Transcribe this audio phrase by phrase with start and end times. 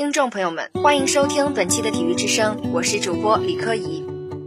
[0.00, 4.02] 听众朋友们，欢迎收听本期的体育之声，我是主播李科怡。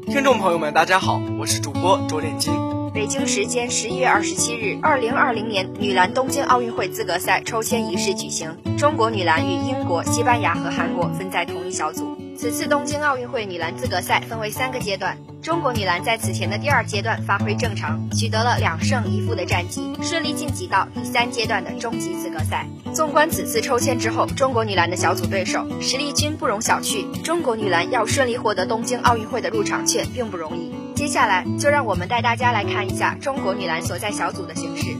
[0.07, 2.51] 听众朋友们，大家好，我是主播周炼金。
[2.91, 12.17] 北京时间十一月二十七日，二零二零年女篮东京奥运会资格赛抽签仪式举行，中国女篮与英国、西班牙和韩国分在同一小组。
[12.35, 22.67] 此次东京奥运会女篮资格赛分为三个阶段，中国女篮在此前的第二阶段发挥正常，取得了两胜一负的战绩，顺利晋级到第三阶段的终极资格赛。
[22.93, 30.71] 纵观此次抽签之后，中国女篮的小组对手实力均不容小觑，中国女篮要顺利获得东京奥运会的入场券并不容易。
[30.93, 34.95] 接下来就让我们带大家来看一下中国女篮所在小组的形势。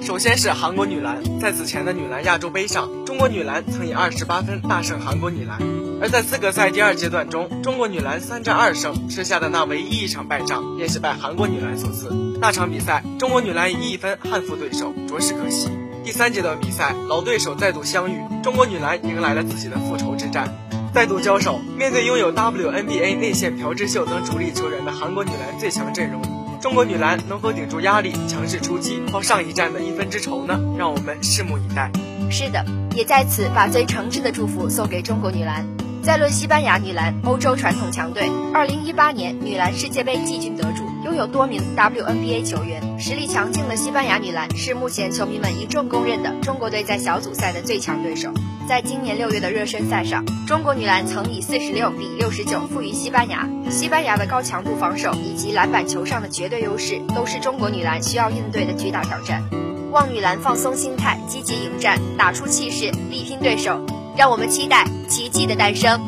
[0.00, 5.58] 首先是韩国女篮，在此前的女篮亚洲杯上，中国女篮曾以二十八分大胜韩国女篮。
[6.00, 12.08] 而在资格赛第二阶段中，中国女篮三战二胜，吃下的那唯一一场败仗，便是拜韩国女篮所赐。
[12.40, 15.68] 那场比赛，中国女篮以一分憾负对手，着实可惜。
[16.04, 20.52] 第三阶段比赛，老对手再度相遇，中国女篮迎来了自己的复仇之战。
[20.92, 26.20] 再度交手，面对拥有 WNBA 内线朴智秀等主力球员的韩国女篮最强阵容，
[26.60, 30.58] 中国女篮能否顶住压力，强势出击，报上一战的一分之仇呢？
[30.76, 31.90] 让我们拭目以待。
[32.30, 32.64] 是的，
[32.96, 35.64] 也在此把最诚挚的祝福送给中国女篮。
[36.02, 48.32] 再论西班牙女篮，欧洲传统强队，二零一八年女篮世界杯季军得主，拥有多名 WNBA 球员，实力强劲的西班牙女篮是目前球迷们一众公认的中国队在小组赛的最强对手。
[48.68, 53.48] 在今年六月的热身赛上，中国女篮曾以四十六比六十九负于西班牙。
[53.70, 59.44] 西班牙的高强度防守以及篮板球上的绝对优势，都是中国女篮需要应对的巨大挑战。
[59.92, 63.86] 望女篮放松心态，积极迎战，打出气势，力拼对手。
[64.14, 66.00] 让我们期待奇迹的诞生。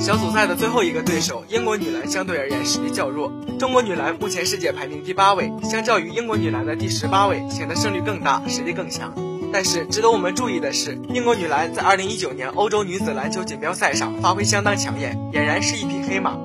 [0.00, 3.32] 小组赛的最后一个对手，英国女篮相对而言实力较弱。
[3.58, 9.12] 中国女篮目前世界排名第八位，相较于英国女篮的第十八位，显得胜率更大，实力更强。
[9.52, 16.36] 但是值得我们注意的是，英国女篮在二零一九年欧洲女子篮球锦标赛上发挥相当抢眼，俨然是一匹黑马。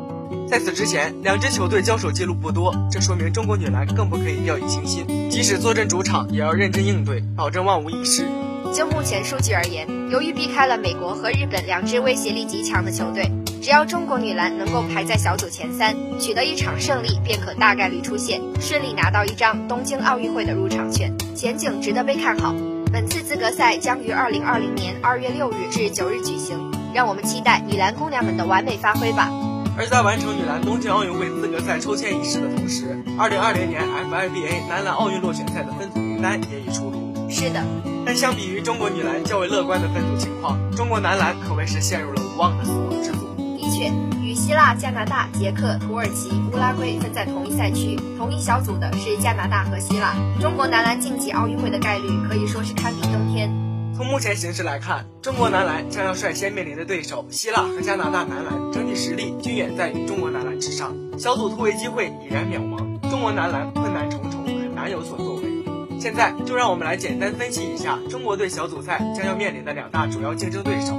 [0.49, 8.25] 在此之前，两支球队交手记录不多，这说明中国女篮更不可以掉以轻心，即使坐镇主场，也要认真应对，保证万无一失。
[8.73, 13.29] 就目前数据而言，由于避开了美国和日本两支威胁力极强的球队，
[13.61, 22.55] 只要中国女篮能够排在小组前三，取得一场胜利，便可大概率出线，顺利拿到一张东京奥运会的入场券，前景值得被看好。
[22.93, 29.29] 本次资格赛将于二零二零年二月六日至九日举行，让我们期待女篮姑娘们的完美发挥吧。
[29.77, 37.00] 而在完成女篮东京奥运会资格赛抽签仪式的同时，二零二零年 FIBA 男篮奥运落选赛的分组名单也已出炉。
[37.31, 37.63] 是的，
[38.05, 43.33] 但相比于中国女篮较为乐观的分组情况，中国男篮可谓是陷入了无望的死亡之组。
[43.37, 43.89] 的确，
[44.21, 50.13] 与希腊、加拿大、捷克、土耳其、乌拉圭分在同一赛区、同一小组的是加拿大和希腊。
[50.39, 53.49] 中国男篮晋级奥运会的概率可以说是堪比登天。
[53.95, 63.09] 从目前形势来看，中国男篮将要率先面临的对手希腊和加拿大男篮，整体实力均远在于中国男篮之上，小组突围机会已然渺茫。
[63.09, 65.30] 中国男篮困难重重，很难有所作为。
[66.01, 70.95] 现在就让我们来简单分析一下中国队小组赛将要面临的两大主要竞争对手。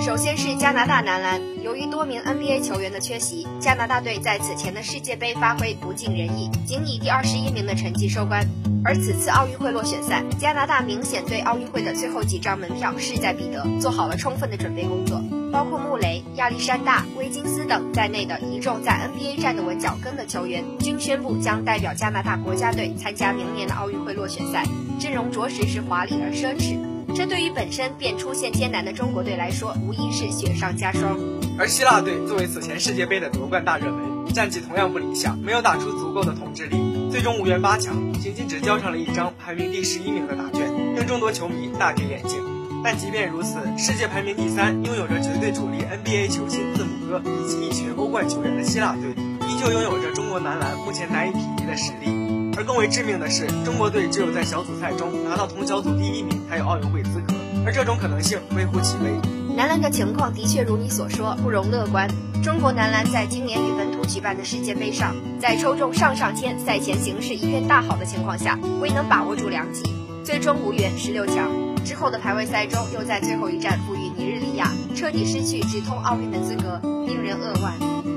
[0.00, 8.46] 首先是加拿大男篮，由于多名 NBA 球员的缺席，加拿大队在此前的世界杯发挥不尽人意，仅以第二十一名的成绩收官。
[8.82, 15.20] 而此次奥运会落选赛，加拿大明显对奥运会的最后几张门票势在必得，做好了充分的准备工作。
[15.56, 24.66] 包括穆雷、亚历山大、威金斯等在内的一众在 NBA 站得稳脚跟的球员，均宣布将代表加拿大国家队参加明年的奥运会落选赛，
[25.00, 26.76] 阵容着实是华丽而奢侈。
[27.14, 31.18] 这对于本身便出现艰难的中国队来说，无疑是雪上加霜。
[31.58, 36.76] 而希腊队作为此前世界杯的夺冠大热门，战绩同样不理想，没有打出足够的统治力，
[37.10, 42.55] 最终无缘八强，仅仅只交上了一张排名第十一名的答卷，令众多球迷大跌眼镜。
[42.86, 49.10] 但即便如此，世界排名第三、拥有着绝对主力 NBA 球星字母哥以及一群欧冠球员的希腊队，
[49.48, 52.54] 依旧拥有着中国男篮目前难以匹敌的实力。
[52.56, 57.34] 而更为致命的是，中国队只有在小组赛中拿到同小组第一名才有奥运会资格，
[57.66, 59.10] 而这种可能性微乎其微。
[59.56, 62.08] 男篮的情况的确如你所说，不容乐观。
[62.40, 69.82] 中国男篮在今年与本土举办的世界杯上，在抽中上上签、赛前形势一片大好的情况下，未能把握住良机，
[70.22, 71.65] 最终无缘十六强。
[71.86, 77.72] 之后的排位赛中，又在最后一站负于尼日利亚，彻底失去直通奥运的资格，令人扼腕。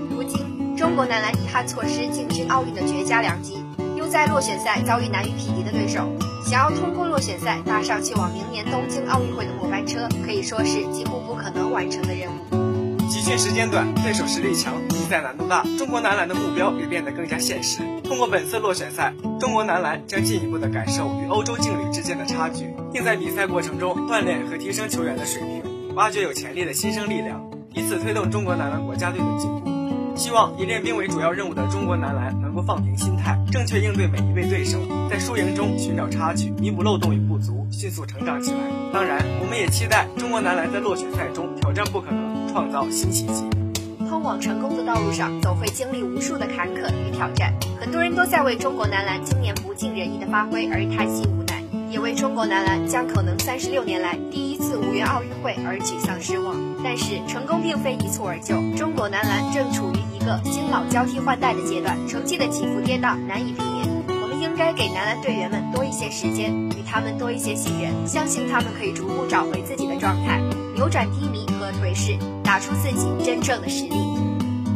[0.09, 3.63] 如今，中国男篮遗憾错失进军奥运的绝佳良机，
[3.95, 6.09] 又在落选赛遭遇难以匹敌的对手，
[6.43, 12.68] 想要通过落选赛搭上去往明年东京奥运会的末班车，可以说是几乎不可能完成的任务。
[13.29, 17.83] 训时间短，对手实力强，比赛难度大，中国男篮的目标也变得更加现实。
[18.03, 25.95] 通过本次落选赛，中国男篮将进一步的感受与欧洲劲旅之间的差距，并在比赛过程中锻炼和提升球员的水平。
[25.95, 27.39] 挖掘有潜力的新生力量，
[27.75, 29.69] 以此推动中国男篮国家队的进步。
[30.15, 38.57] 希望以练兵为主要任务的中国男篮能够放平心态，正确应对每一位对手，在输赢中寻找差距，弥补漏洞与不足，迅速成长起来。
[38.91, 43.43] 当然，我们也期待中国男篮在落选赛中挑战不可能，创造新奇迹。
[44.09, 47.53] 通往成功的道路上，总会经历无数的坎坷与挑战。
[47.79, 56.55] 很多人都在为中国男篮今年不尽人意的发挥而叹息无奈，也为中国男篮将可能三十六年来第一次无缘奥运会而沮丧失望。
[56.83, 59.99] 但是，成功并非一蹴而就，中国男篮正处于。
[60.19, 63.87] 一个新老交替换代的阶段，成绩的起伏跌宕难以避免。
[64.21, 70.41] 我们应该给男篮队员们多一些时间，与他们多一些信任，相信他们可以逐步找回自己的状态，
[70.75, 72.17] 扭转低迷和颓势，
[72.49, 73.93] 打出自己真正的实力。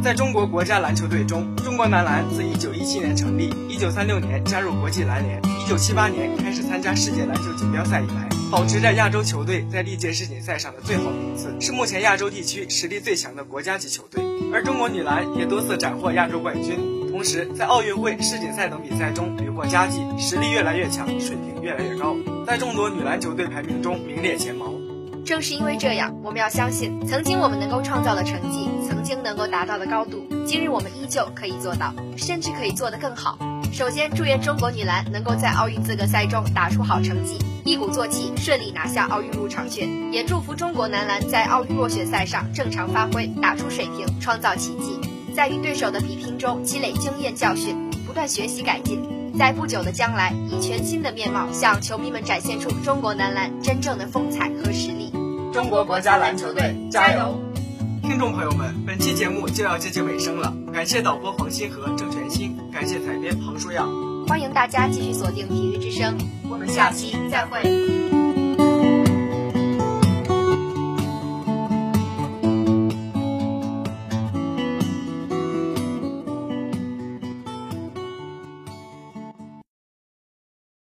[0.00, 14.22] 在中国国家篮球队中，中国男篮自1917年成立，1936年加入国际篮联，1978年开始参加世界篮球锦标赛以来，保持着亚洲球队在历届世锦赛上的最好名次，是目前亚洲地区实力最强的国家级球队。
[14.52, 16.78] 而中国女篮也多次斩获亚洲冠军，
[17.10, 22.14] 同时在奥运会、世锦赛等比赛中屡获佳绩，实力越来越强，水平越来越高，
[22.46, 24.73] 在众多女篮球队排名中名列前茅。
[25.24, 33.38] 正是因为这样，我们要相信，曾经我们能够创造的成绩，曾经能够达到的高度，今日我们依旧可以做到，甚至可以做得更好。
[33.72, 39.88] 首先，祝愿中国女篮能够在奥运资格赛中打出好成绩，一鼓作气，顺利拿下奥运入场券。
[40.12, 45.00] 也祝福中国男篮在奥运落选赛上正常发挥，打出水平，创造奇迹。
[45.34, 47.74] 在与对手的比拼中积累经验教训，
[48.06, 49.02] 不断学习改进，
[49.36, 54.48] 在不久的将来，以全新的面貌向球迷们展现出中国男篮真正的风采。
[55.54, 57.40] 中国国家篮球队加油！
[58.02, 63.86] 听众朋友们，本期节目就要接近尾声了，感谢导播黄鑫和郑全新，感谢采编庞舒耀，
[64.26, 66.18] 欢迎大家继续锁定体育之声，
[66.50, 67.83] 我们下期再会。